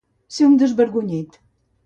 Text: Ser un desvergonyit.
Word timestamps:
Ser 0.37 0.47
un 0.51 0.55
desvergonyit. 0.63 1.39